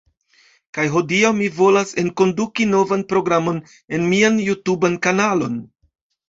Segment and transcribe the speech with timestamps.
[0.77, 3.61] Kaj hodiaŭ mi volas enkonduki novan programon
[3.99, 5.63] en mian jutuban kanalon